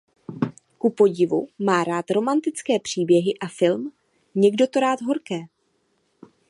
[0.77, 3.91] Kupodivu má rád romantické příběhy a film
[4.35, 5.41] "Někdo to rád horké".